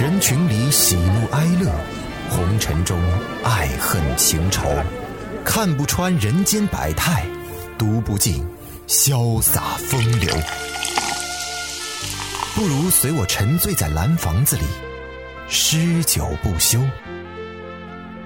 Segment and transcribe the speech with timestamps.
[0.00, 1.70] 人群里喜怒哀乐，
[2.30, 2.98] 红尘中
[3.44, 4.66] 爱恨情仇，
[5.44, 7.26] 看不穿人间百态，
[7.76, 8.42] 读不尽
[8.88, 10.34] 潇洒风流。
[12.54, 14.62] 不如随我沉醉在蓝房子里，
[15.50, 16.80] 诗酒不休。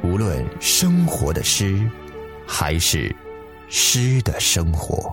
[0.05, 1.85] 无论生活的诗，
[2.47, 3.13] 还是
[3.69, 5.13] 诗的生活。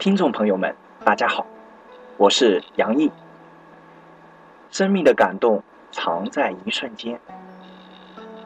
[0.00, 1.46] 听众朋友们，大家好，
[2.16, 3.12] 我是杨毅。
[4.70, 5.62] 生命的感动
[5.92, 7.20] 藏在一瞬间，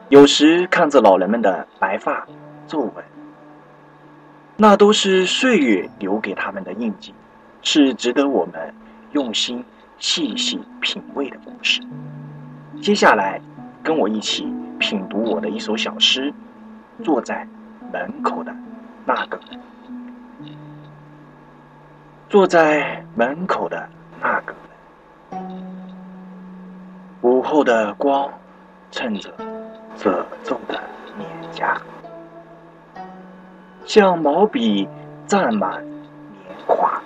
[0.09, 2.27] 有时看着老人们的白发
[2.67, 2.93] 皱纹，
[4.57, 7.13] 那都是岁月留给他们的印记，
[7.61, 8.75] 是值得我们
[9.13, 9.63] 用心
[9.97, 11.79] 细细品味的故事。
[12.81, 13.39] 接下来，
[13.81, 16.33] 跟我一起品读我的一首小诗
[17.05, 17.47] 《坐在
[17.93, 18.53] 门口的
[19.05, 19.57] 那个人》。
[22.27, 23.87] 坐在门口的
[24.21, 24.53] 那个。
[25.31, 25.41] 人，
[27.21, 28.31] 午后的光
[28.91, 29.31] 衬着
[29.95, 30.81] 褶皱的
[31.17, 31.79] 脸颊，
[33.85, 34.87] 像毛笔
[35.27, 37.01] 蘸满年华，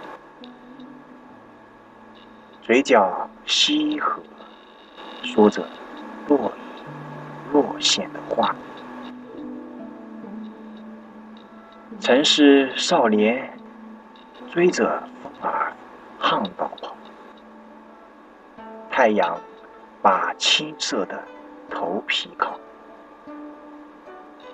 [2.61, 4.22] 嘴角翕合，
[5.22, 5.64] 说着
[6.28, 6.52] 若隐
[7.52, 8.56] 若现的话。
[12.00, 13.58] 曾是少年，
[14.52, 15.02] 追着。
[15.42, 15.73] 而
[16.20, 16.93] 旱道跑，
[18.89, 19.39] 太阳
[20.02, 21.23] 把青色的
[21.70, 22.59] 头皮烤，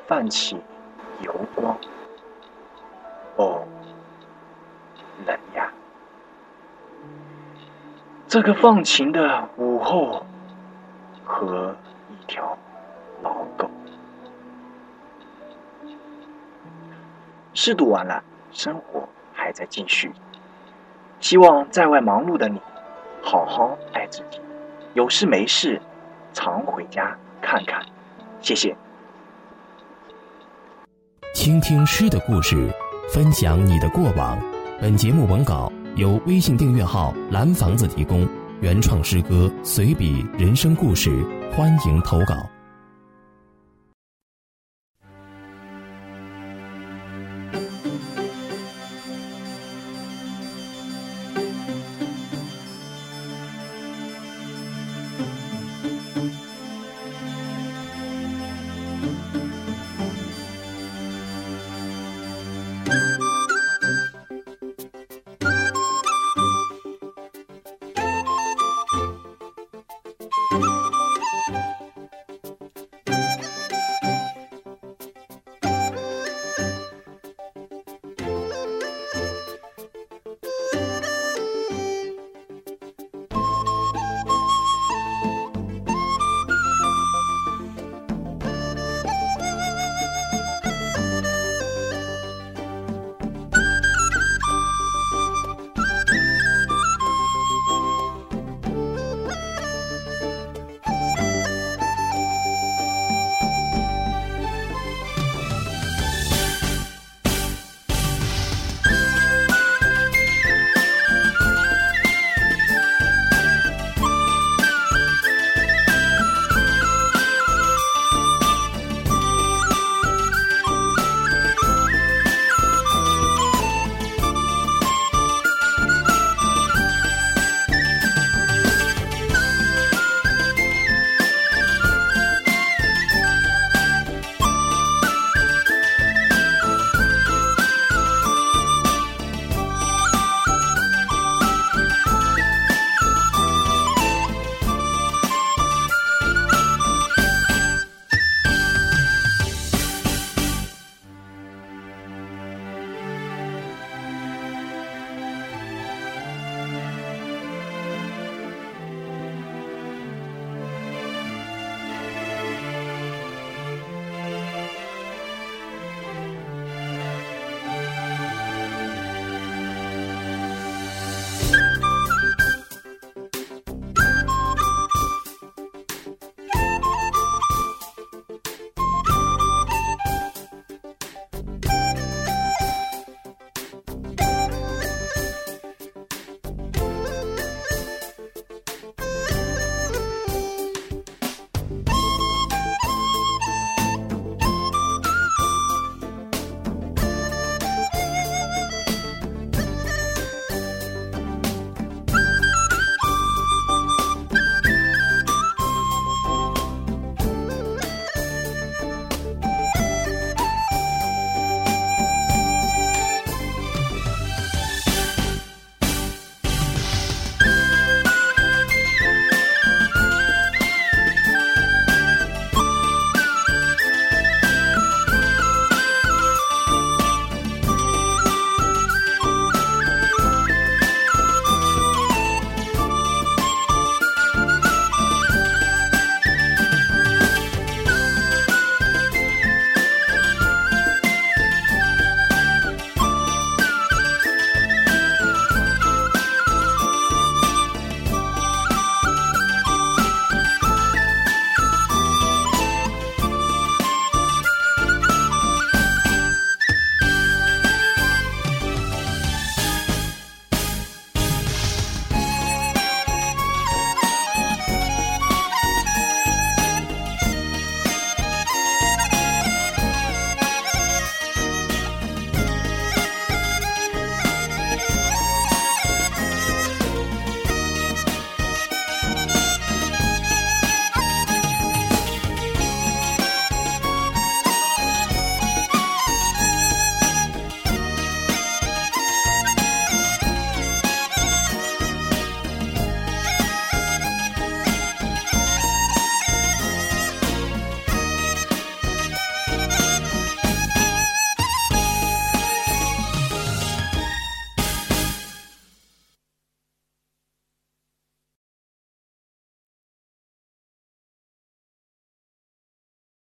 [0.05, 0.61] 泛起
[1.21, 1.75] 油光。
[3.37, 3.67] 哦，
[5.25, 5.71] 冷呀！
[8.27, 10.23] 这个放晴的午后，
[11.25, 11.75] 和
[12.09, 12.55] 一条
[13.23, 13.69] 老狗。
[17.53, 19.04] 诗读完了，生活
[19.45, 20.11] 还在继续。
[21.19, 22.59] 希望在外忙碌的你，
[23.21, 24.39] 好好爱自己，
[24.95, 25.79] 有事没事
[26.33, 27.85] 常回家看看，
[28.41, 28.75] 谢谢。
[31.35, 32.67] 倾听诗的故事，
[33.13, 34.35] 分享你的过往。
[34.81, 38.27] 本节目文稿由微信订阅号“蓝房子”提供，
[38.61, 41.23] 原创诗歌、随笔、人生故事，
[41.55, 42.54] 欢迎投稿。